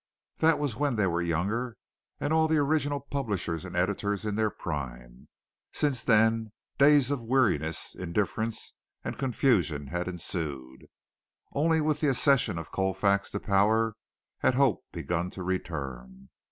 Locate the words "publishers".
3.01-3.63